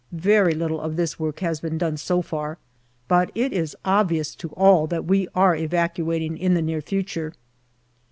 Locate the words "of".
0.81-0.95